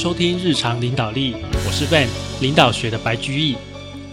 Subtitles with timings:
[0.00, 2.08] 收听日常领导力，我是 Ben，
[2.40, 3.54] 领导学的白居易。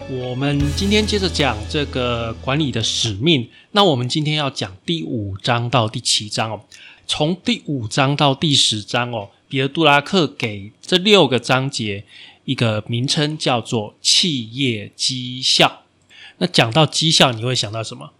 [0.09, 3.49] 我们今天接着讲这个管理的使命。
[3.71, 6.61] 那我们今天要讲第五章到第七章哦。
[7.07, 12.03] 从第五章到第十章哦，彼得·杜拉克给这六个章节
[12.43, 15.83] 一个名称，叫做企业绩效。
[16.39, 18.11] 那讲到绩效，你会想到什么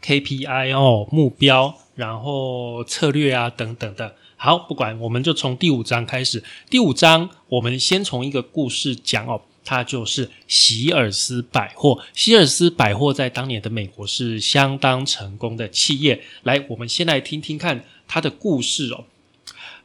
[0.00, 4.14] ？KPI 哦，目标，然后策略啊，等等的。
[4.38, 6.44] 好，不管，我们就从第五章开始。
[6.68, 12.04] 第五章，我们先从一个故事讲哦，它就是希尔斯百货。
[12.12, 16.22] 希尔斯百货在当年的美国是相当成功的企业。
[16.42, 19.06] 来，我们先来听听看它的故事哦。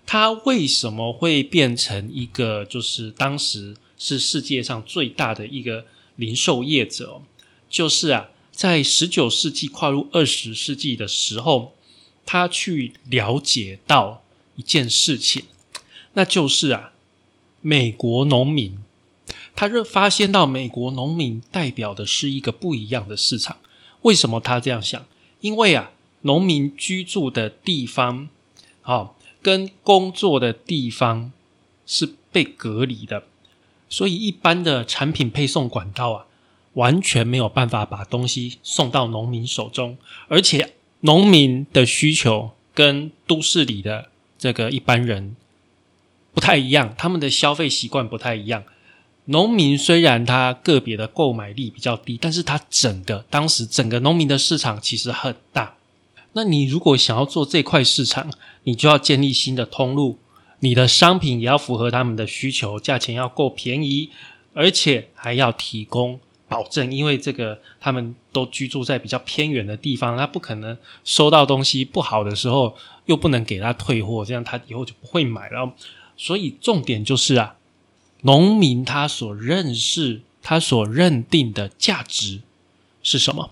[0.05, 5.86] 它为什么会变成一个，就是当时是世界上最大的一个
[6.18, 7.22] 零售业者？
[7.70, 11.74] 就是啊，在十九世纪跨入二十世纪的时候，
[12.26, 14.22] 他去了解到。
[14.55, 15.46] 一件事情，
[16.14, 16.91] 那就是啊，
[17.62, 18.77] 美国农民，
[19.55, 23.58] 他认发现到美国农民代表的是一个不一样的市场。
[24.02, 25.05] 为什么他这样想？
[25.40, 28.30] 因为啊，农民居住的地方，
[28.84, 31.32] 啊，跟工作的地方
[31.86, 33.24] 是被隔离的，
[33.90, 36.26] 所以一般的产品配送管道啊，
[36.74, 44.10] 完全没有办法把东西送到农民手中，而且农民的需求跟都市里的。
[44.41, 45.35] 这个一般人
[46.34, 48.63] 不太一样，他们的消费习惯不太一样。
[49.25, 55.75] 农民虽然他个别的购买力比较低，但是他整个当时整个农民的市场其实很大。
[56.34, 60.17] 那你如果想要做这块市场，你就要建立新的通路，
[60.62, 64.09] 你的商品也要符合他们的需求，价钱要够便宜，
[64.56, 66.19] 而且还要提供。
[66.52, 72.75] 保证，因为这个他们都居住在比较偏远的地方，他不可能收到东西不好的时候
[73.06, 75.74] 又不能给他退货，这样他以后就不会买了。
[76.18, 77.56] 所以重点就是啊，
[78.24, 82.42] 农民他所认识、他所认定的价值
[83.02, 83.52] 是什么？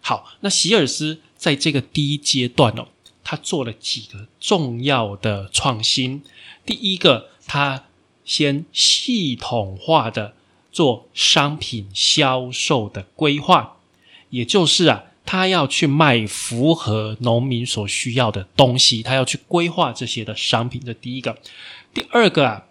[0.00, 2.88] 好，那席尔斯在这个第一阶段哦，
[3.22, 6.22] 他做了几个重要的创新。
[6.64, 7.84] 第一个，他
[8.24, 10.32] 先系统化的。
[10.78, 13.78] 做商品销售的规划，
[14.30, 20.80] 也就是啊，他要去卖符合农民所需要的东西，他要去规划这些的商品。
[20.86, 21.36] 这第一个，
[21.92, 22.66] 第二个啊，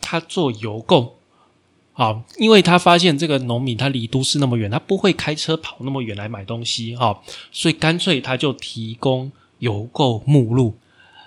[0.00, 1.18] 他做邮购，
[1.92, 7.22] 好，因为他发现这个农民他离都市那么远，他不会开车跑那么远来买东西，哈，
[7.52, 9.30] 所以干脆他就提供
[9.60, 10.74] 邮购目录，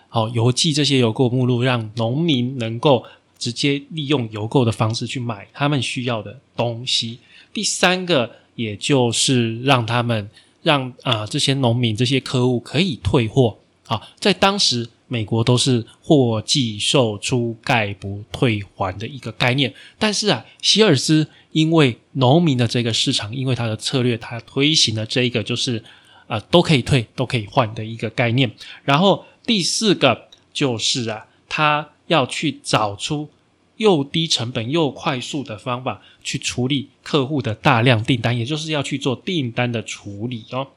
[0.10, 3.06] 好，邮寄这些邮购目录，让农民能够。
[3.42, 7.18] 直接利用邮购的方式去买他们需要的东西。
[7.52, 10.30] 第三个，也就是让他们
[10.62, 13.58] 让啊这些农民、这些客户可以退货
[13.88, 14.00] 啊。
[14.20, 19.74] 在当时，美国都是货寄售出概不退还的一个概念。
[19.98, 25.84] 但是啊，希尔斯因为农民的这个市场，因为他的策略，他推行了这一个就是
[26.28, 28.52] 啊都可以退、都可以换的一个概念。
[28.84, 31.90] 然后第四个就是啊，他。
[32.08, 33.30] 要去找出
[33.78, 40.68] 又低成本又快速的方法去处理客户的大量订单，也就是要去做订单的处理哦。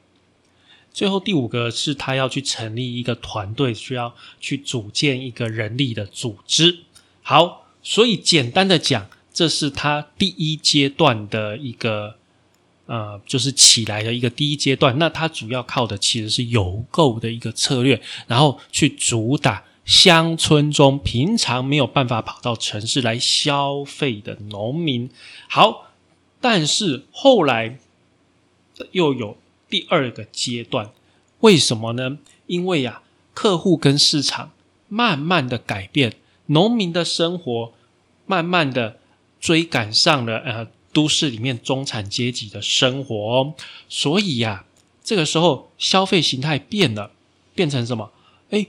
[0.91, 6.79] 最后第五个是他要去成立一个团队，需要去组建一个人力的组织。
[7.21, 12.15] 好，所以简单的讲，这是他第一阶段的一个
[12.85, 14.97] 呃，就是起来的一个第一阶段。
[14.97, 19.63] 那他主要靠的其实是邮购的一个策略，然后去主打。
[19.85, 25.11] 乡村中平常没有办法跑到城市来消费的农民，
[25.47, 25.91] 好，
[26.41, 27.77] 但是后来
[28.91, 29.37] 又有
[29.69, 30.89] 第二个阶段，
[31.41, 32.17] 为什么呢？
[32.47, 33.03] 因为呀，
[33.35, 34.51] 客户跟市场
[34.89, 36.15] 慢慢的改变，
[36.47, 37.71] 农民的生活
[38.25, 38.97] 慢慢的
[39.39, 43.53] 追赶上了呃都市里面中产阶级的生活，
[43.87, 44.65] 所以呀，
[45.03, 47.11] 这个时候消费形态变了，
[47.53, 48.11] 变成什么？
[48.49, 48.65] 哎。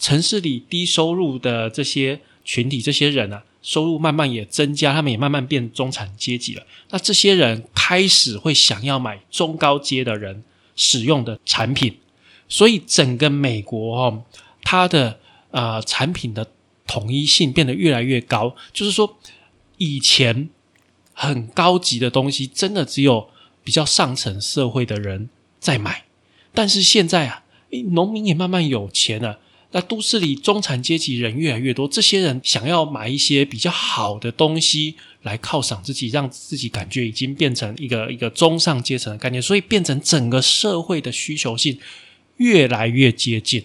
[0.00, 6.66] 城市里低收入的这些群体，这些人啊，收入慢慢也增加，他们也慢慢变中产阶级了。
[6.88, 10.42] 那这些人开始会想要买中高阶的人
[10.74, 11.98] 使用的产品，
[12.48, 14.24] 所以整个美国哦，
[14.62, 15.20] 它的
[15.50, 16.50] 呃产品的
[16.86, 18.56] 统一性变得越来越高。
[18.72, 19.18] 就是说，
[19.76, 20.48] 以前
[21.12, 23.28] 很高级的东西，真的只有
[23.62, 26.04] 比较上层社会的人在买，
[26.54, 27.44] 但是现在啊，
[27.90, 29.40] 农民也慢慢有钱了。
[29.72, 41.78] 那都市里中产阶级人越来越多，这些人想要买一些比较好的东西来犒赏自己，让自己感觉已经变成一个一个中上阶层的概念，所以变成整个社会的需求性
[42.38, 43.64] 越来越接近。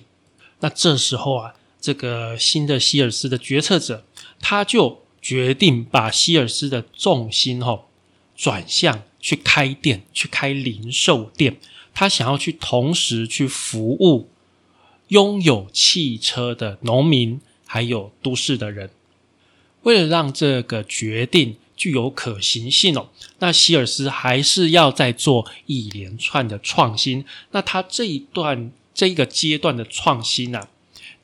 [0.60, 4.06] 那这时候啊，这个新的希尔斯的决策者，
[4.40, 7.86] 他就决定把希尔斯的重心哈
[8.36, 11.58] 转向去开店，去开零售店。
[11.96, 14.30] 他想要去同时去服务
[15.10, 18.90] 拥有汽车的农民，还有都市的人。
[19.84, 23.10] 为了让这个决定具有可行性哦，
[23.40, 27.26] 那希尔斯还是要再做一连串的创新。
[27.52, 30.68] 那他这一段这个阶段的创新呢，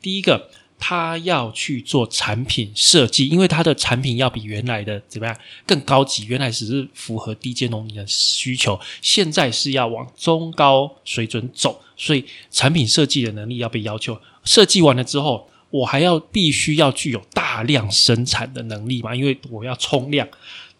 [0.00, 0.50] 第一个。
[0.84, 6.26] 他要去做产品设计，因为他的产品要比原来的怎么样更高级？
[6.26, 14.20] 原来只是符合低阶农民的需求，现在是要往中高水准走，所以产品设计的能力要被要求。
[14.42, 19.14] 设计完了之后，我还要必须要具有大量生产的能力嘛？
[19.14, 20.26] 因为我要冲量。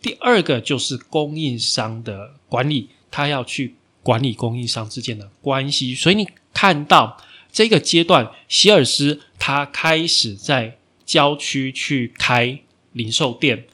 [0.00, 7.16] 第二个就是供应商的管理，他要去管理供应商之间的关系，所以你看到。
[7.52, 12.58] 这个阶段，希尔斯他开始在郊区去开
[12.93, 13.66] 零售店，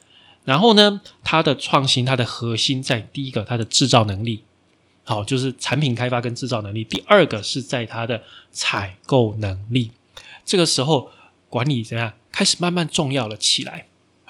[0.43, 4.43] 然后呢，他的创新，他的核心在第一个，他的制造能力，
[5.05, 8.21] 好，就是产品开发跟制造能力；第二个是在他的
[8.51, 9.91] 采购能力。
[10.43, 11.11] 这个时候，
[11.47, 13.87] 管理怎样开始慢慢重要了起来，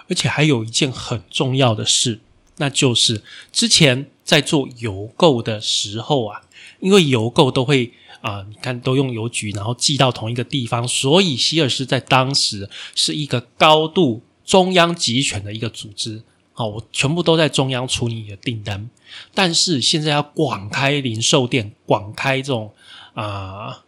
[0.08, 2.20] 而且还有一件很重要的事，
[2.58, 6.44] 那就是之前在做邮购的时候啊，
[6.82, 7.94] 因为邮购都会。
[8.22, 16.22] 啊，你看，都用邮局，然后寄到同一个地方，所以希尔斯在当时是一个高度中央集权的一个组织。
[16.52, 18.90] 好，我全部都在中央处理你的订单。
[19.34, 22.74] 但是现在要广开零售店，广开这种
[23.14, 23.84] 啊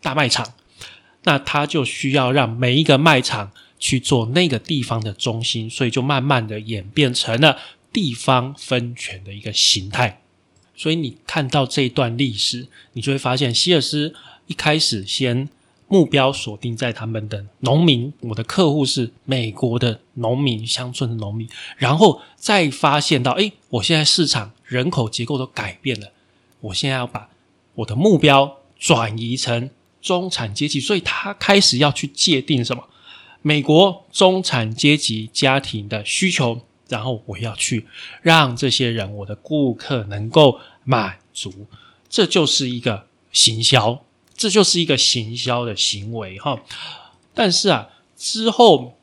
[0.00, 0.54] 大卖场，
[1.24, 7.58] 那他就需要让每一个卖场去做那个地方的中心，所以就慢慢的演变成了
[7.92, 10.22] 地方分权的一个形态。
[10.78, 14.14] 所以你看到这一段历史，你就会发现，希尔斯
[14.46, 15.48] 一开始先
[15.88, 26.12] 目标锁定在他们的农民，我的客户是美国的农民，乡村的农民，然后再发现到，哎，我现在市场人口结构都改变了，
[26.60, 27.28] 我现在要把
[27.74, 29.70] 我的目标转移成
[30.00, 32.84] 中产阶级，所以他开始要去界定什么
[33.42, 36.60] 美国中产阶级家庭的需求。
[36.88, 37.86] 然后我要去
[38.22, 41.66] 让这些人，我的顾客能够满足，
[42.08, 44.04] 这就是一个行销，
[44.34, 46.62] 这就是一个行销的行为哈。
[47.34, 48.96] 但是啊，之后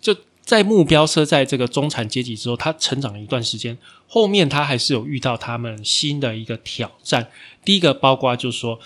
[0.00, 7.30] 就在目标设在这个中产阶级之后，他成长了一段时间，后面他还是有遇到他们新的一个挑战。
[7.64, 8.80] 第一个包括就是说，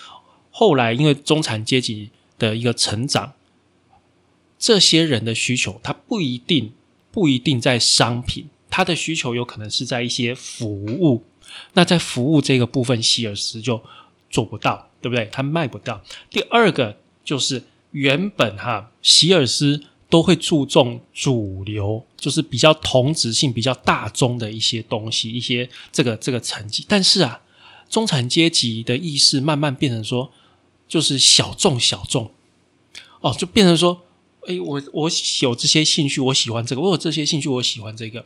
[0.50, 3.32] 后来因为中产阶级的一个成长，
[4.58, 6.74] 这些人的需求，他不一定。
[7.12, 11.22] 不一定在商品，他的需求有可能是在一些服务。
[11.74, 13.80] 那在服务这个部分，希尔斯就
[14.30, 15.28] 做不到，对不对？
[15.30, 16.02] 他卖不到。
[16.30, 26.86] 第二个就是原本哈，希尔斯都会注重主流，就是比较同质性、比较大宗的一些东西，一些这个这个成绩。
[26.88, 27.42] 但是啊，
[27.90, 30.32] 中产阶级的意识慢慢变成说，
[30.88, 32.30] 就是小众小众，
[33.20, 34.00] 哦，就变成说。
[34.48, 35.10] 哎，我我
[35.42, 38.24] 有这些兴趣，我喜欢这个；我有这些兴趣，我喜欢这个。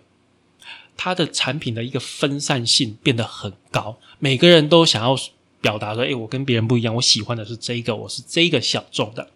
[0.99, 5.15] 它的产品的一个分散性变得很高，每个人都想要
[5.61, 9.29] 表达说：“哎，我跟别人不一样，我喜欢的是这个，我是这个小众的。”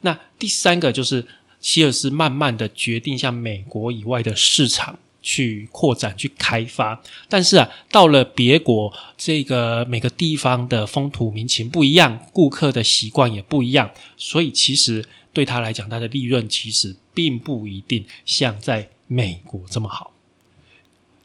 [0.00, 1.26] 那第三个就是
[1.60, 7.02] 希尔斯慢慢的决定向美国以外的市场去扩展、去开发。
[7.28, 15.04] 但是啊，到了别国，这个每个地方的风土民情不一样，顾客的习惯也不一样，所以其实。
[15.32, 20.12] 对他来讲，他的利润其实并不一定像在美国这么好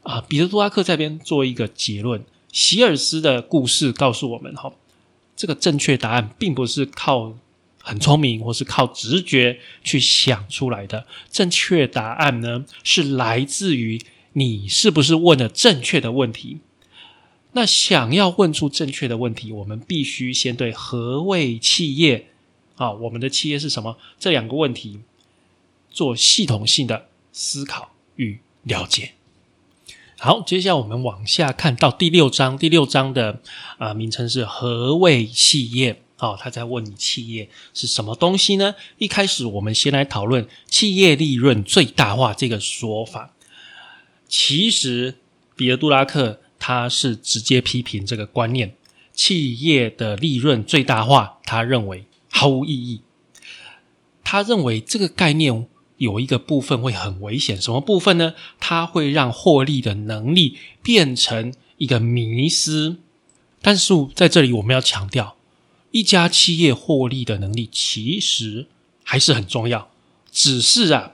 [0.03, 0.21] 啊。
[0.21, 4.73] 彼得·杜拉克这边做一个结论：席尔斯的故事告诉我们，哈，
[5.35, 7.35] 这个正确答案并不是靠
[7.81, 14.01] 很聪明或是靠直觉去想出来的，正确答案呢是来自于
[14.33, 16.59] 你是不是问了正确的问题。
[17.53, 22.27] 那想要问出正确的问题，我们必须先对何谓企业。
[22.77, 23.97] 啊，我们的企业是什么？
[24.17, 25.01] 这两个问题
[25.91, 29.13] 做系统性的思考与了解。
[30.19, 33.41] 好，接下来我们往下看到第六章，第六章的
[33.77, 36.01] 啊名称是何谓企业？
[36.19, 38.73] 哦，他在问你企业是什么东西呢？
[38.97, 43.35] 一开始我们先来讨论企业利润最大化这个说法。
[44.27, 45.19] 其实，
[45.55, 48.75] 彼得·杜拉克他是直接批评这个观念，
[49.13, 52.05] 企业的利润最大化，他认为。
[52.37, 53.01] 毫无意义。
[54.23, 55.67] 他认为这个概念
[55.97, 58.35] 有一个部分会很危险，什么部分呢？
[58.59, 62.97] 它会让获利的能力变成一个迷失。
[63.63, 65.35] 但是在这里我们要强调，
[65.89, 68.67] 一家企业获利的能力其实
[69.03, 69.89] 还是很重要，
[70.31, 71.13] 只是啊，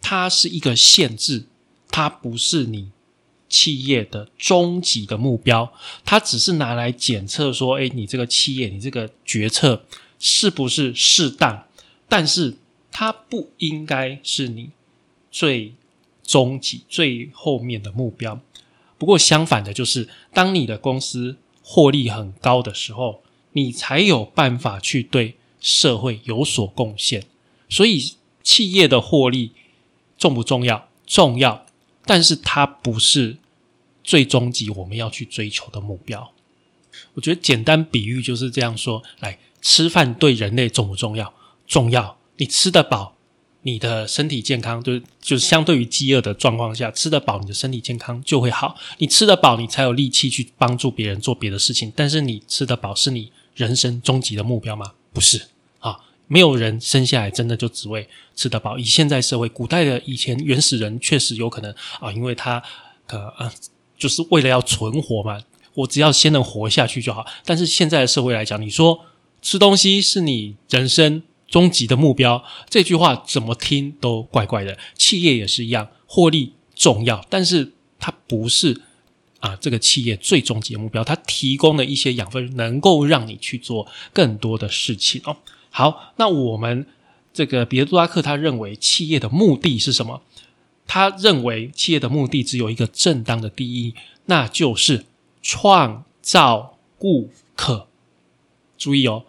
[0.00, 1.46] 它是一个限制，
[1.88, 2.90] 它不是你
[3.48, 5.72] 企业的终极的目标，
[6.04, 9.84] 它只是拿来检测说，哎，你这个企业，你这个决策
[10.18, 11.66] 是不是适当，
[12.08, 12.56] 但是
[12.90, 14.70] 它不应该是你
[15.30, 15.74] 最
[16.22, 18.40] 终极、最后面的目标。
[18.98, 27.24] 不过相反的，就是当你的公司获利很高的时候，你才有办法去对社会有所贡献。
[27.68, 29.52] 所以，企业的获利
[30.16, 30.88] 重不重要？
[31.06, 31.66] 重要，
[32.04, 33.36] 但是它不是
[34.02, 36.32] 最终极我们要去追求的目标。
[37.14, 41.34] 我觉得简单比喻就是这样说：来吃饭对人类重不重要？
[41.66, 42.18] 重要。
[42.36, 43.16] 你吃得饱，
[43.62, 48.76] 你的身体健康就就是相对于饥饿的状况下，吃得饱，你的身体健康就会好。
[48.98, 51.92] 你吃得饱，你才有力气去帮助别人做别的事情。
[51.96, 54.92] 但是你吃得饱是你人生终极的目标吗？
[55.12, 55.48] 不是
[55.80, 55.98] 啊。
[56.28, 58.78] 没有人生下来真的就只为吃得饱。
[58.78, 62.62] 以现在社会，古代的以前原始人确实有可能啊，因为他
[63.08, 63.52] 呃呃，
[63.98, 65.40] 就是为了要存活嘛，
[65.74, 67.26] 我只要先能活下去就好。
[67.44, 69.04] 但是现在的社会来讲，你说
[69.42, 74.76] 吃东西是你人生终极的目标，这句话怎么听都怪怪的。
[74.96, 78.80] 企业也是一样，获利重要，但是它不是
[79.40, 81.04] 啊这个企业最终极的目标。
[81.04, 85.36] 它提供的一些养分，能够让你去做更多的事情哦。
[85.70, 86.86] 好，那我们
[87.32, 90.22] 这个彼得·杜拉克他认为企业的目的是什么？
[90.88, 93.94] 他认为企业的目的只有一个正当的第一，
[94.26, 95.04] 那就是
[95.42, 97.88] 创造顾客。
[98.76, 99.24] 注意哦，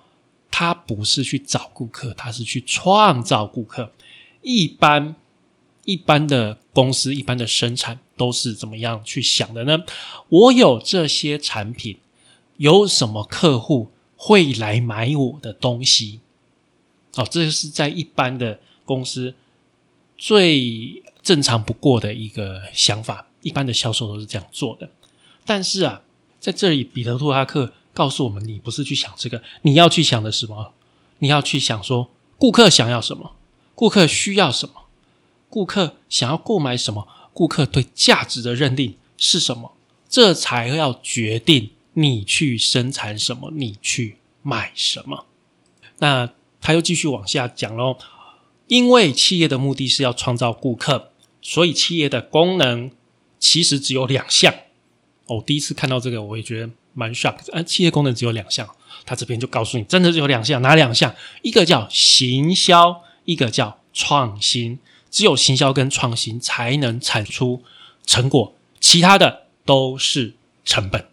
[0.52, 3.92] 他不是去找顾客，他是去创造顾客。
[4.42, 5.16] 一般
[5.86, 9.84] 一般的公司、一般的生产都是怎么样去想的呢？
[10.30, 11.98] 我有这些产品，
[12.58, 16.20] 有什么客户会来买我的东西？
[17.16, 19.34] 哦，这是在一般的公司
[20.18, 24.90] 最正常不过的一个想法，一般的销售都是这样做的。
[25.46, 26.02] 但是啊，
[26.40, 30.74] 在这里，彼得·托拉克告诉我们，你不是去想这个，你要去想的是什么？
[31.18, 33.32] 你要去想说，顾客想要什么？
[33.74, 34.74] 顾客需要什么？
[35.50, 37.08] 顾客想要购买什么？
[37.34, 39.74] 顾客对价值的认定是什么？
[40.08, 45.26] 这才要决定你去生产什么，你去买什么。
[45.98, 46.30] 那。
[46.60, 47.98] 他又继续往下讲喽，
[48.68, 51.12] 因为企业的目的是要创造顾客，
[51.42, 52.92] 所以企业的功能
[53.40, 54.54] 其实只有两项。
[55.28, 57.36] 哦，第一次看到这个，我也觉得蛮 shock。
[57.54, 58.68] 啊，企业功能只有两项，
[59.06, 61.16] 他这边就告诉你，真的只有两项，哪两项？
[61.44, 64.80] 一个叫行销，一个叫创新。
[65.12, 67.64] 只有行销跟创新才能产出
[68.06, 70.36] 成果，其他的都是
[70.66, 71.08] 成本。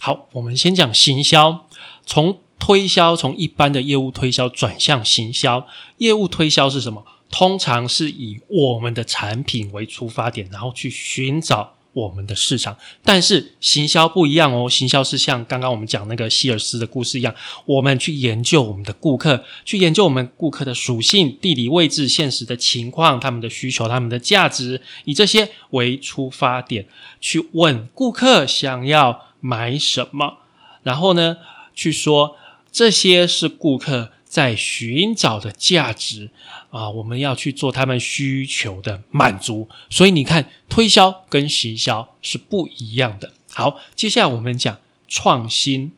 [0.00, 1.66] 好，我们先讲行销，
[2.04, 2.40] 从。
[2.58, 7.04] 推销从一般的业务推销转向行销，业务推销是什么？
[7.30, 12.76] 通常是以我们的产品为出发点，然后去寻找我们的市场。
[13.02, 17.34] 但是行销不一样哦，行销是像刚刚我们讲那个希尔斯的故事一样，
[17.64, 26.86] 我们去研究我们的顾客，去研究我们顾客的属性、地理位置、现实的情况、他们的需求、他们的价值，以这些为出发点，
[27.20, 30.40] 去问顾客想要买什么，
[30.82, 31.38] 然后呢，
[31.74, 32.36] 去说。
[32.72, 36.28] 这些是顾客在寻找的价值
[36.70, 39.68] 啊，我们要去做他们需求的满足。
[39.88, 43.32] 所以你看，推销跟行销是不一样的。
[43.50, 44.78] 好，接下来我们讲
[45.08, 45.92] 创新。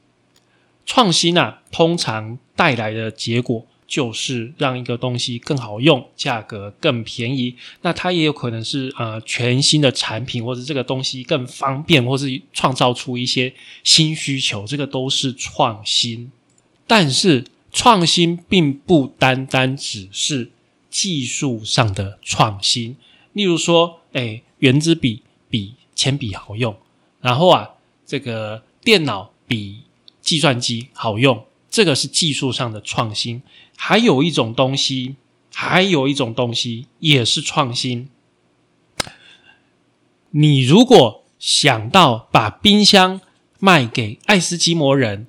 [0.86, 7.56] 创新啊，通常带来的结果就是让一个东西更好用，价格更便宜。
[7.82, 13.52] 那它也有可能是呃全新的产品，或者这个东西更方便，或是创造出一些
[13.84, 16.30] 新需求，这个都是创新。
[16.86, 20.50] 但是创新并不单单只是
[20.90, 22.96] 技术上的创新，
[23.32, 26.74] 例如说，哎，圆珠笔比铅笔好用，
[27.20, 27.70] 然后啊，
[28.06, 29.82] 这个电脑比
[30.22, 33.42] 计算机好用，这个是技术上的创新。
[33.76, 35.16] 还有一种东西，
[35.54, 38.08] 还有一种东西也是创新。
[40.30, 43.20] 你如果想到把冰箱
[43.60, 45.26] 卖给爱斯基摩人。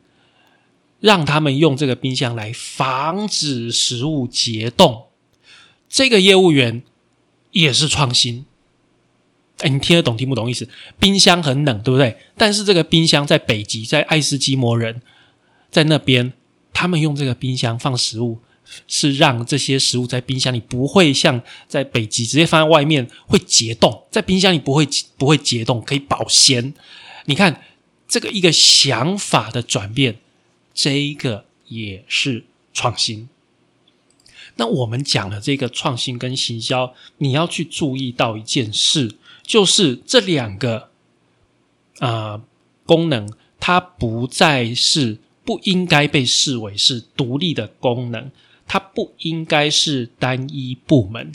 [0.99, 5.05] 让他们用这个冰箱来防止食物结冻，
[5.87, 6.83] 这个业务员
[7.51, 8.45] 也是创新。
[9.59, 10.67] 哎，你听得懂听不懂意思？
[10.99, 12.17] 冰箱很冷，对不对？
[12.37, 15.01] 但是这个冰箱在北极，在爱斯基摩人
[15.71, 16.33] 在那边，
[16.73, 18.39] 他们用这个冰箱放食物，
[18.87, 24.87] 是让这些食物在冰箱里不会像在北极直接放在外面会结冻，在冰箱里不会
[25.17, 26.73] 不会结冻，可以保鲜。
[27.25, 27.61] 你看
[28.07, 30.19] 这个一个想法的转变。
[30.79, 33.27] 这一个也是创新。
[34.55, 40.89] 那我们讲的这个创新跟行销，你要去注意到一件事，就是这两个
[41.99, 42.41] 啊
[42.85, 48.31] 功能，它不再是不应该被视为是独立的功能，
[48.65, 51.33] 它不应该是单一部门。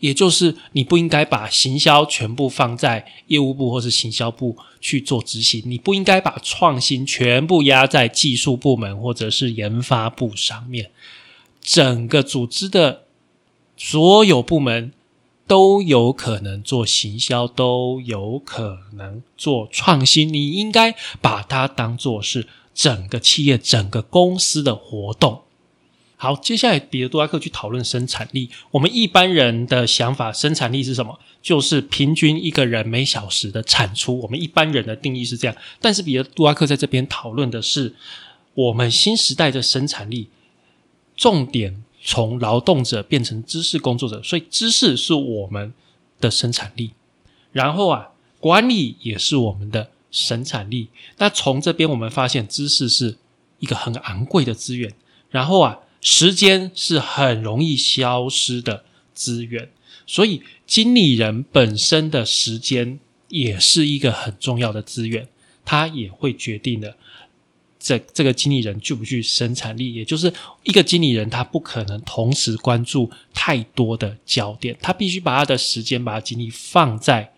[0.00, 10.90] 也就是你不应该把行销全部放在业务部或是行销部去做执行，你不应该把创新全部压在技术部门或者是研发部上面。
[11.60, 13.04] 整个组织的
[13.76, 14.92] 所有部门
[15.46, 20.32] 都有可能做行销，都有可能做创新。
[20.32, 25.42] 你应该把它当做是整个企业、整个公司的活动。
[26.20, 28.50] 好，接下来彼得·杜拉克去讨论生产力。
[28.72, 31.16] 我们一般人的想法，生产力是什么？
[31.40, 34.18] 就是平均一个人每小时的产出。
[34.18, 35.56] 我们一般人的定义是这样。
[35.80, 37.94] 但是彼得·杜拉克在这边讨论的是，
[38.54, 40.28] 我们新时代的生产力
[41.16, 45.72] 重点从劳动者变成知识工作者，所以知识是我们
[46.18, 46.90] 的生产力。
[47.52, 48.08] 然后啊，
[48.40, 50.88] 管理也是我们的生产力。
[51.18, 53.18] 那从这边我们发现，知识是
[53.60, 54.92] 一个很昂贵的资源。
[55.30, 55.78] 然后啊。
[56.00, 59.68] 时间是很容易消失的资源，
[60.06, 65.28] 所以经理人本身的时间也是一个很重要的资源，
[65.64, 66.96] 它也会决定了
[67.78, 69.94] 这这个经理人具不具生产力。
[69.94, 77.32] 也就是一个经理人，他不可能同时关注太多的焦点，他必须把他的时间、把精力放在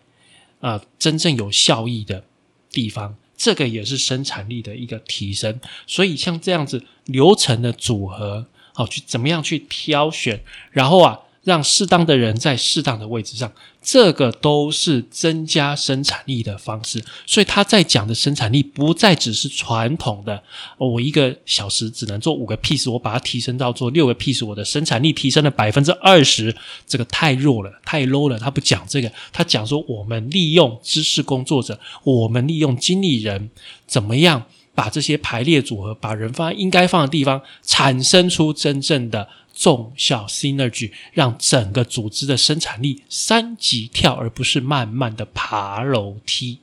[0.59, 2.23] 啊真正有效益的
[2.69, 3.15] 地方。
[3.41, 5.59] 这个也是生产力的一个提升。
[5.87, 8.45] 所以像这样子流程的组合。
[8.73, 17.03] 好，去怎么样去挑选，然后啊，让适当的人在适当的位置上，这个都是增加生产力的方式。
[17.25, 20.43] 所以他在讲的生产力，不再只是传统的，
[20.77, 26.55] 我一个小时只能做五个 piece，我把它提升到做六个 piece，我的生产力提升了百分之二十，
[26.85, 28.37] 这个太弱了，太 low 了。
[28.37, 33.49] 他不讲这个，他讲说我们利用知识工作者，我们利用经理人
[33.87, 34.45] 怎么样？
[34.73, 39.27] 把这些排列组合，把人放在应该放的地方，产生出真正的
[39.61, 46.57] 重效 synergy，让整个组织的生产力三级跳，而不是慢慢的爬楼梯。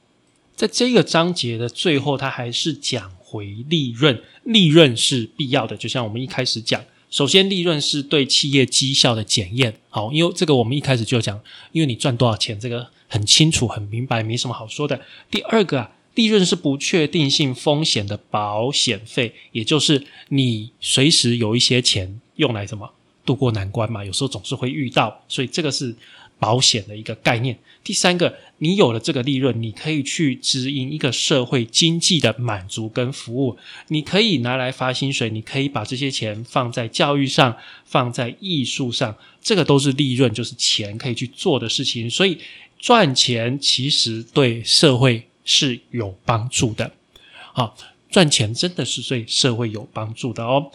[0.56, 5.76] 在这个章节的最后，他还是讲回利润，利润是必要的。
[5.76, 9.78] 就像我们一开始讲，首先利润是对企业绩效的检验。
[9.90, 15.00] 好，因为这个我们一开始就讲，因为你赚多少钱，这个很清楚、很明白，没什么好说的。
[15.30, 15.92] 第二个啊。
[16.18, 22.92] 利润是不确定性风险的保险费，也就是你随时有一些钱用来什么
[23.24, 24.04] 渡过难关嘛？
[24.04, 25.94] 有时候总是会遇到，所以这个是
[26.36, 27.56] 保险的一个概念。
[27.84, 42.10] 第三个，你有了这个利润，你可以去指引一个社会经济的满足跟服务，你可以拿来发薪水，你可以把这些钱放在教育上，放在艺术上，这个都是利润，就是钱可以去做的事情。
[42.10, 42.38] 所以
[42.76, 45.27] 赚钱其实对社会。
[45.48, 46.92] 是有帮助的，
[47.54, 47.74] 好
[48.10, 50.70] 赚钱真的是对社会有帮助的哦。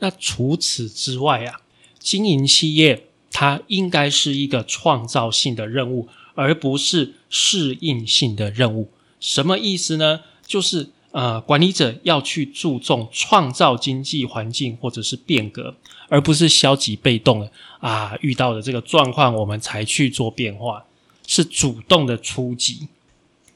[0.00, 1.60] 那除此之外啊，
[2.00, 8.90] 经营企业它应该是一个创造性的任务，而不是适应性的任务。
[9.20, 10.22] 什么意思呢？
[10.44, 15.76] 就是呃，管理者要去注重创造经济环境或者是变革，
[16.08, 18.18] 而不是消极被动的啊。
[18.22, 20.84] 遇到的这个状况，我们才去做变化，
[21.28, 22.88] 是主动的出击。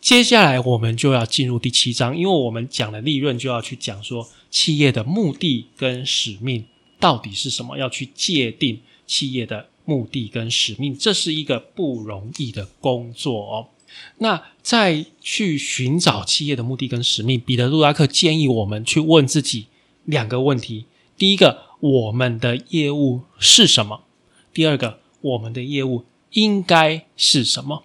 [0.06, 6.64] 接下来我们就要进入第七章，因为我们讲了利润，就要去讲说企业的目的跟使命
[7.00, 13.68] 到底是什么，要去界定企业的目的跟使命，这是一个不容易的工作哦。
[14.18, 19.66] 那在去寻找企业的目的跟使命，彼得·杜拉克建议我们去问自己
[20.04, 20.84] 两个问题：
[21.18, 24.04] 第一个，我们的业务是什么？
[24.54, 27.82] 第二个，我们的业务应该是什么？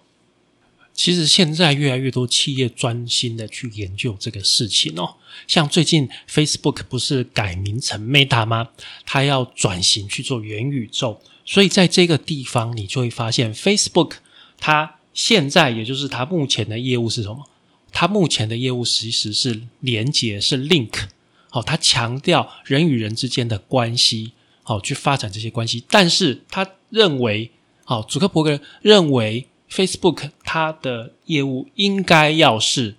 [0.94, 5.16] 其实现在越来越多企业专心的去研究这个事情哦，
[5.48, 8.68] 像最近 Facebook 不是改名成 Meta 吗？
[9.06, 14.12] 它要转型去做元宇宙，所以在这个地方你就会发现 Facebook
[14.58, 17.48] 它现在也就是它目前的业务是什么？
[17.90, 21.04] 它目前的业务其实是连接是 Link，
[21.48, 27.50] 好，它强调人与人之间的关系，好去发展这些关系，但是他认为，
[27.84, 29.48] 好，祖克伯格认为。
[29.72, 32.94] Facebook 它的业务应该要是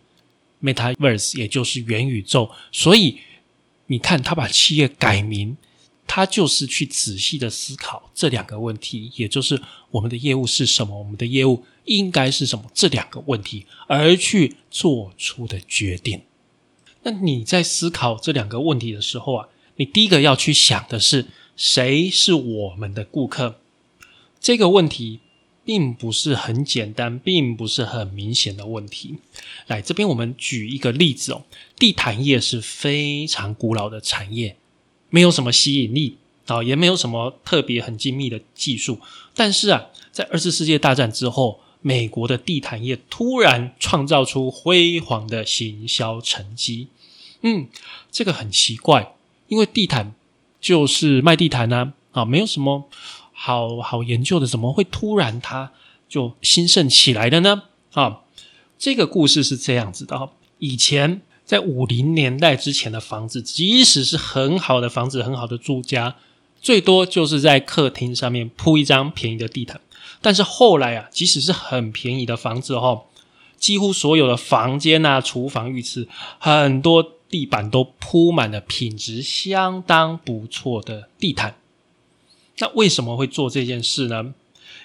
[0.64, 2.50] Metaverse，也就是元宇宙。
[2.72, 3.20] 所以
[3.86, 5.56] 你看，他把企业改名，
[6.08, 16.24] 他就是去仔细的思考这两个问题，也就是我们的业务是什么，我们的业务应该是什么这两个问题，而去做出的决定。
[17.04, 23.60] 那你在思考这两个问题的时候啊，你第一个要去想的是，谁是我们的顾客？
[24.40, 25.20] 这个问题
[25.66, 29.16] 并不是很简单，并不是很明显的问题。
[29.68, 31.44] 来，这边我们举一个例子哦，
[31.78, 34.58] 地毯业是非常古老的产业，
[35.10, 39.00] 没有什么吸引力啊，也没有什么特别很精密的技术。
[39.34, 46.88] 但是啊，在二次世界大战之后，美国的地毯业突然创造出辉煌的行销成绩。
[47.42, 47.68] 嗯，
[48.12, 49.16] 这个很奇怪，
[49.48, 50.14] 因为地毯
[50.62, 52.90] 就是卖地毯呢，啊，没有什么
[53.34, 55.72] 好好研究的，怎么会突然它
[56.08, 57.64] 就兴盛起来的呢？
[57.94, 58.22] 啊，
[58.80, 66.16] 这个故事是这样子的哈，以前在五零年代之前的房子，即使是很好的房子、很好的住家，
[66.62, 69.82] 最多就是在客厅上面铺一张便宜的地毯。
[70.22, 73.04] 但是后来啊，即使是很便宜的房子哈，
[73.58, 76.08] 几乎所有的房间啊、厨房、浴室，
[76.40, 81.56] 很多地板都铺满了品质相当不错的地毯。
[82.60, 84.34] 那为什么会做这件事呢？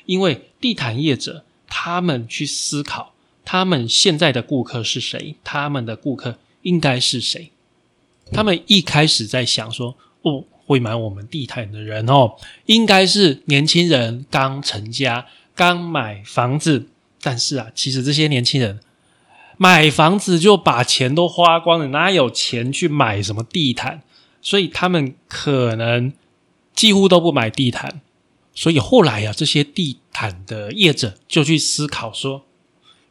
[0.06, 3.12] 因为地毯业者他们去思考，
[3.44, 7.50] 他们现在的顾客是谁，他们的顾客应该是谁。
[8.32, 10.44] 他们一开始在想说，哦。
[10.68, 12.34] 会买我们地毯的人哦，
[12.66, 16.88] 应该是年轻人刚成家、刚买房子。
[17.22, 18.78] 但是啊，其实这些年轻人
[19.56, 24.02] 买房子就把钱都花光了，哪有钱去买什么地毯？
[24.42, 26.12] 所以他们可能
[26.78, 28.00] 几乎都不买地毯。
[28.54, 32.44] 所以后来呀，这些地毯的业者就去思考说，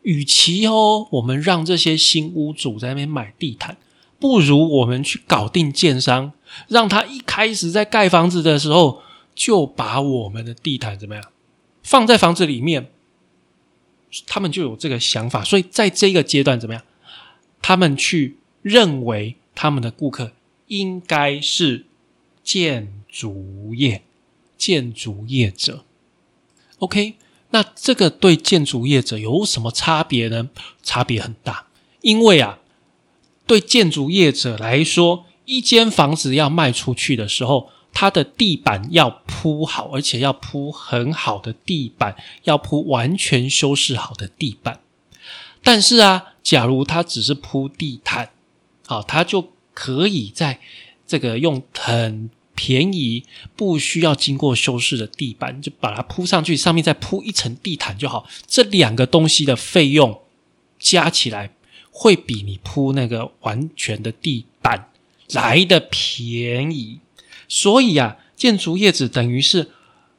[0.03, 3.75] 与其哦，我们让这些新屋主在那边买地毯。
[4.19, 6.31] 不如我们去搞定建商，
[6.69, 9.01] 让他一开始在盖房子的时候
[9.35, 11.23] 就把我们的地毯怎么样
[11.83, 12.89] 放在房子里面，
[14.25, 15.43] 他们就有这个想法。
[15.43, 16.83] 所以在这个阶段怎么样，
[17.61, 20.31] 他们去认为他们的顾客
[20.67, 21.85] 应该是
[22.43, 24.03] 建竹业、
[24.57, 25.83] 建筑业者。
[26.77, 27.15] OK，
[27.49, 30.49] 那这个对建筑业者有什么差别呢？
[30.83, 31.65] 差别很大，
[32.01, 32.59] 因为啊。
[33.47, 44.81] 对建筑业者来说，一间房子要卖出去的时候，它的地板要铺好，而且要铺很好的地板，要铺完全修饰好的地板。
[45.63, 48.31] 但是啊，假如他只是铺地毯，
[48.85, 50.59] 好，他就可以在
[51.07, 53.23] 这个用很便宜、
[53.55, 58.27] 不需要经过修饰的地板，就把它铺上去，上面再铺一层地毯就好。
[58.45, 60.23] 这两个东西的费用
[60.77, 61.53] 加起来。
[61.99, 64.91] 会比你铺那个完全的地板
[65.31, 66.99] 来的便宜，
[67.47, 69.71] 所以啊，建筑业子等于是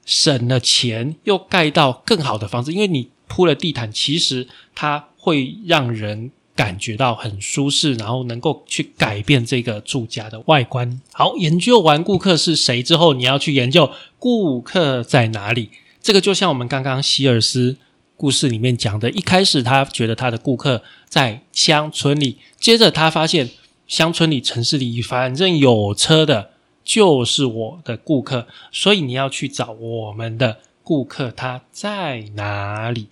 [0.05, 2.72] 省了钱，又盖到更好的房子。
[2.72, 11.00] 因为你铺了地毯，其实它会让人感觉到很舒适，然后能够去改变这个住家的外观。
[11.12, 15.70] 好，研究完顾客是谁之后，你要去研究顾客在哪里。
[16.02, 17.76] 这个就像我们刚刚希尔斯。
[18.20, 23.48] 故事里面讲的，一开始他觉得他的顾客在乡村里，接着他发现
[23.86, 26.50] 乡村里、城市里，反正有车的
[26.82, 33.06] 就是我的顾客，所以你要去找我们的顾客他在哪里。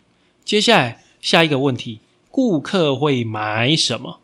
[0.44, 2.00] 接下来下一个问题，
[2.36, 4.20] 顾客会买什么？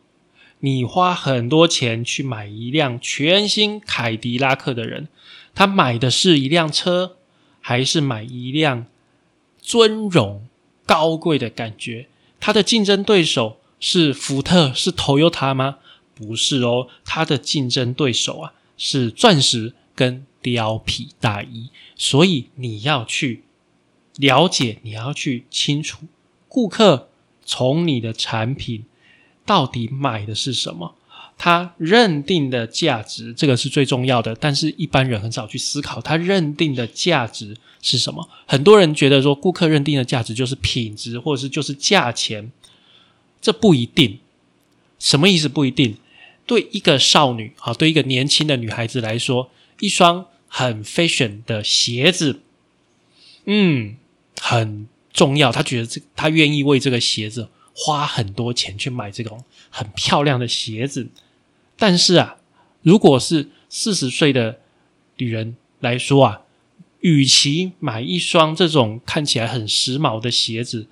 [0.60, 5.08] 你花很多钱去买一辆全新凯迪拉克的人，
[5.54, 7.16] 他买的是一辆车，
[7.62, 8.84] 还是买一辆
[9.62, 10.46] 尊荣？
[10.84, 15.78] 高贵的感觉，他的竞争对手是福特，是 Toyota 吗？
[16.14, 21.70] 不是哦，他的竞争对手啊是钻石跟貂皮大衣。
[21.96, 23.44] 所以你要去
[24.18, 26.00] 了解，你要去清楚，
[26.46, 27.08] 顾客
[27.52, 28.84] 从你的产品
[29.44, 30.94] 到底买的是什么。
[31.36, 34.34] 他认定的价值，这个是最重要的。
[34.34, 38.26] 但是一般人很少去思考，他认定的价值是什么。
[38.46, 42.50] 很多人觉得说，顾客认定的价值就是品质，或者是就是价钱。
[43.42, 44.18] 这不一定。
[44.98, 45.46] 什么意思？
[45.46, 45.96] 不一定。
[46.46, 52.40] 对一个少女啊，对一个年轻的女孩子来说，一双很 fashion 的鞋子，
[53.44, 53.96] 嗯，
[54.40, 55.52] 很重要。
[55.52, 61.08] 他觉得这，他愿意为这个鞋子花很多钱去买这种很漂亮的鞋子。
[61.76, 62.36] 但是啊，
[62.82, 64.60] 如果是四十岁的
[65.16, 66.40] 女人来说啊，
[67.00, 70.86] 与其买一双这种看起来很时髦的鞋子，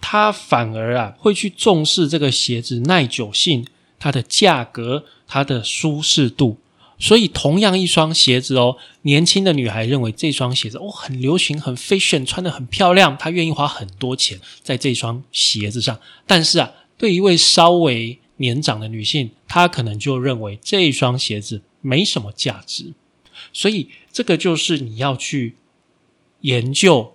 [0.00, 3.66] 她反而啊会去重视这个鞋子耐久性、
[3.98, 6.58] 它的价格、它的舒适度。
[7.00, 15.98] 所以，同样一双鞋子哦，年轻的女孩认为这双鞋子哦很流行、很 fashion，穿的很漂亮，她愿意花很多钱在这双鞋子上。
[16.26, 22.92] 但是啊，对一位稍微年长的女性，她可能就认为这双鞋子没什么价值，
[23.50, 25.56] 所以这个就是你要去
[26.42, 27.14] 研究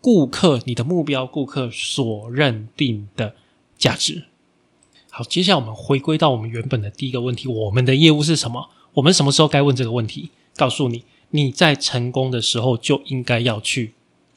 [0.00, 3.34] 顾客，你的目标顾客所认定的
[3.76, 4.26] 价值。
[5.10, 8.70] 好，接下来我们回归到我们原本的第一个问题：我们的业务是什么？
[8.94, 10.30] 我们什么时候该问这个问题？
[10.56, 13.92] 告诉你，你在成功的时候就应该要去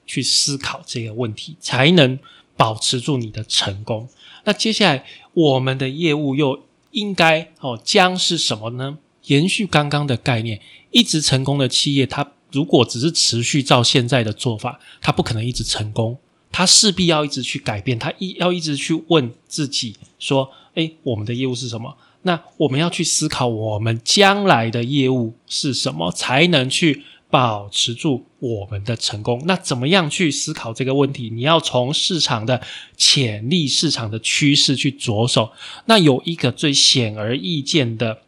[0.05, 2.17] 去思考这个问题，才能
[2.55, 4.09] 保持住你的成功。
[4.45, 8.97] 那接下来我们的业务又应该哦将是什么呢？
[9.25, 10.59] 延续刚刚的概念，
[10.91, 16.17] 一直成功的企业，它如果只是持续照现在的做法，它不可能一直成功。
[16.49, 21.95] 它势必要一直去改变，它一要一直去问自己说：“诶，我们的业务是什么？”
[22.27, 29.41] 那我们要去思考，我们将来的业务是什么，才能去保持住我们的成功？
[29.45, 31.29] 那怎么样去思考这个问题？
[31.29, 32.61] 你要从市场的
[32.97, 35.53] 潜力、市场的趋势去着手。
[35.85, 38.19] 那有一个最显而易见的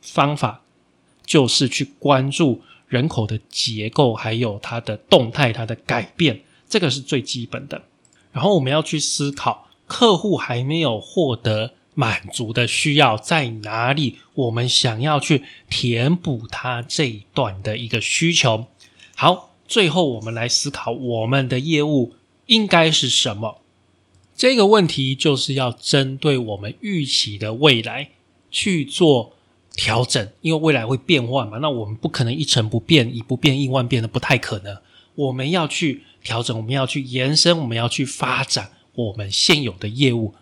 [0.00, 0.62] 方法，
[1.26, 7.82] 就是去关注人口的结构，还有它的动态、它的改变，这个是最基本的。
[8.32, 11.74] 然后我们要去思考，客户还没有获得。
[11.94, 14.18] 满足的需要在哪里？
[14.34, 18.66] 我们想要去填补它这一段的一个需求。
[19.14, 22.14] 好，最后我们来思考我们的业务
[22.46, 23.60] 应该是什么？
[24.34, 28.08] 这个问题就是要针对我们预期的未来
[28.50, 29.34] 去做
[29.76, 31.58] 调整，因为未来会变换嘛。
[31.58, 34.76] 那我们不可能一成不变，以不变应万变的不太可能。
[35.14, 40.34] 我们要去调整，我们要去延伸，我们要去发展我们现有的业务。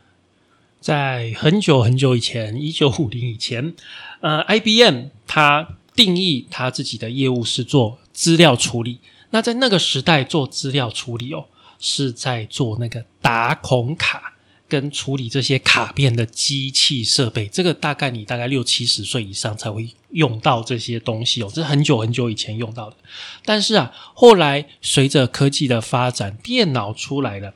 [0.80, 3.74] 在很久很久以前，一九五零以前，
[4.20, 8.98] 呃，IBM 它定义它自己的业务是做资料处理。
[9.30, 11.44] 那在那个时代做资料处理哦，
[11.78, 14.34] 是在做那个打孔卡
[14.66, 17.46] 跟处理这些卡片的机器设备。
[17.46, 22.96] 这个大概你大概六七十岁以上才会用到这些东西哦，这是很久很久以前用到的。
[23.44, 27.52] 但是啊，后来随着科技的发展，电脑出来了。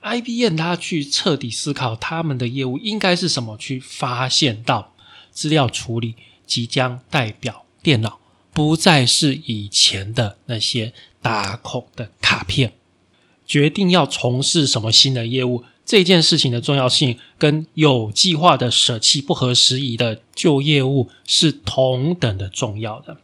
[0.00, 4.94] IBM 它去彻底思考他们的业务应该是什么，去发现到
[5.30, 6.14] 资料处理
[6.46, 8.20] 即将代表电脑
[8.52, 12.72] 不再是以前的那些打孔的卡片，
[13.46, 23.18] 决定要从事什么新的业务，这件事情的重要性跟有计划的舍弃不合时宜的旧业务是同等的重要的，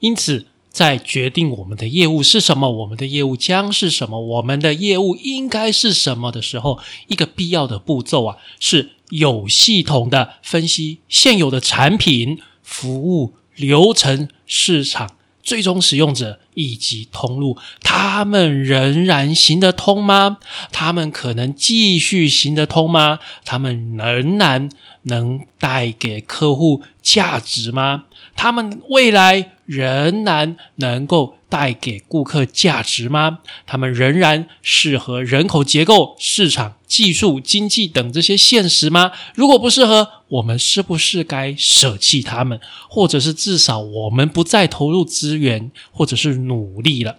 [0.00, 0.46] 因此。
[0.76, 15.12] 在决定我们的业务是什么，我们的业务将是什么，我们的业务应该是什么的时候，一个必要的步骤啊，是有系统的分析现有的产品、服务、流程、市场、
[15.42, 20.36] 最终使用者以及通路，他们仍然行得通吗？
[20.70, 23.20] 他们可能继续行得通吗？
[23.46, 24.68] 他们仍然
[25.04, 28.04] 能带给客户价值吗？
[28.34, 29.52] 他们未来？
[29.66, 33.40] 仍然能够带给顾客价值吗？
[33.66, 39.12] 他们仍然适合人口结构、市场、技术、经济等这些现实吗？
[39.34, 47.18] 如果不适合，我们是不是该舍弃他们，或者是至少我们不再投入资源或者是努力了？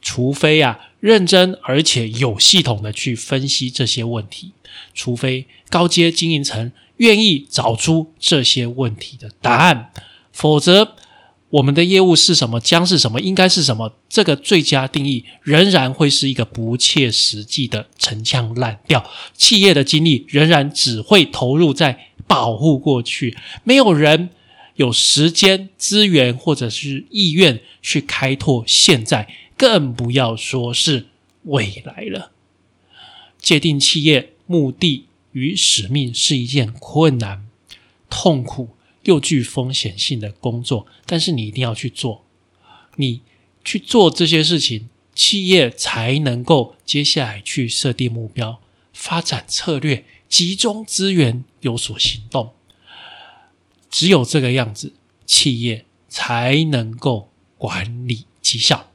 [0.00, 4.52] 除非啊，认真而且有系统的去分析这些问题，
[4.94, 9.90] 除非高阶经营层愿意找出这些问题的答案，
[10.32, 10.96] 否则。
[11.50, 12.60] 我们的业务是什么？
[12.60, 13.20] 将是什么？
[13.20, 13.94] 应该是什么？
[14.08, 19.08] 这个最佳定义仍然会是一个不切实际的陈腔滥调。
[19.34, 23.34] 企业的精力仍然只会投入在保护过去，
[23.64, 24.28] 没有人
[24.76, 31.06] 有时间、资源或者是意愿去开拓现在，更不要说是
[31.44, 32.32] 未来了。
[33.40, 37.46] 界定企业目的与使命是一件困难、
[38.10, 38.68] 痛苦。
[39.08, 42.26] 又具风险性的工作，但是你一定要去做。
[42.96, 43.22] 你
[43.64, 48.60] 去做这些事情，企业才能够接下来去设定目标、
[48.92, 52.52] 发展策略、集中资源、有所行动。
[53.90, 54.92] 只有这个样子，
[55.24, 58.90] 企业才能够管理绩效。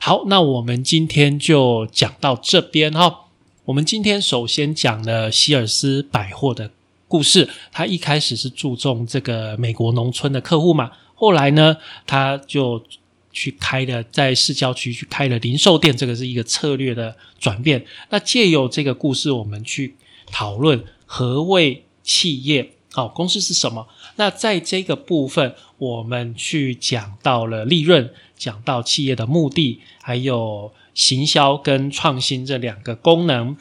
[0.00, 3.26] 好，那我们今天就讲到这边哈。
[3.66, 6.70] 我们今天首先讲了希尔斯百货的。
[7.08, 12.84] 故事，他一开始是注重这个美国农村的客户嘛，后来呢，他就
[13.32, 17.84] 去开了在市郊区去开了零售店，这个是一个策略的转变。
[18.10, 19.96] 那借由这个故事，我们去
[20.30, 23.88] 讨论何谓企业，好，公司是什么？
[24.16, 33.56] 那在这个部分，我们去讲到了利润，讲到企业的目的，还有行销跟创新这两个功能。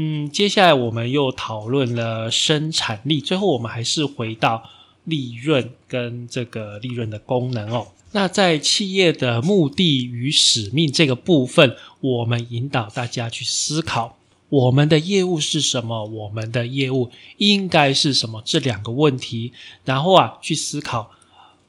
[0.00, 4.62] 嗯，接下来我们又讨论了生产力，最后我们还是回到
[5.02, 7.88] 利润跟这个利润的功能哦。
[8.12, 14.16] 那在企业的目的与使命这个部分，我们引导大家去思考。
[14.50, 16.04] 我们的业务是什么？
[16.04, 18.40] 我们的业务应该是什么？
[18.44, 19.52] 这两个问题，
[19.84, 21.10] 然后啊，去思考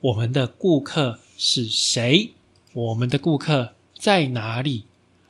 [0.02, 2.30] 我们的顾客是谁？
[2.74, 4.84] 我们的顾客在哪里？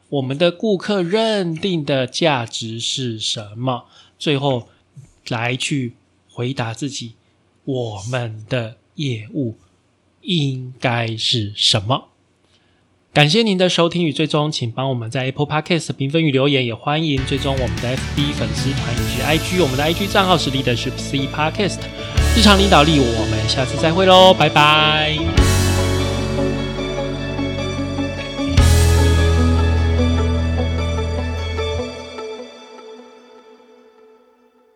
[0.10, 3.86] 我们的顾客认定的价值是什么？
[4.18, 4.68] 最后
[5.28, 5.94] 来去
[6.32, 7.14] 回答自己：
[7.64, 9.56] 我们的业务
[10.22, 12.06] 应该是什么？
[13.12, 21.80] 感谢您的收听与追踪，请帮我们在 Apple Podcast 评分与留言，也欢迎追踪我们的 FB 粉丝团以及 IG，我们的 IG 账号是 Leadership C Podcast，
[22.36, 25.59] 日常领导力，我们下次再会喽，拜拜。